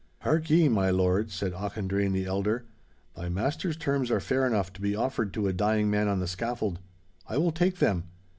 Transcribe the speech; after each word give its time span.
'Hark 0.21 0.49
ye, 0.49 0.67
my 0.67 0.89
lord,' 0.89 1.29
said 1.29 1.53
Auchendrayne 1.53 2.11
the 2.11 2.25
elder, 2.25 2.65
'thy 3.15 3.29
master's 3.29 3.77
terms 3.77 4.09
are 4.09 4.19
fair 4.19 4.47
enough 4.47 4.73
to 4.73 4.81
be 4.81 4.95
offered 4.95 5.31
to 5.35 5.47
a 5.47 5.53
dying 5.53 5.91
man 5.91 6.07
on 6.07 6.19
the 6.19 6.25
scaffold. 6.27 6.79
I 7.27 7.37
will 7.37 7.51
take 7.51 7.77
them. 7.77 8.05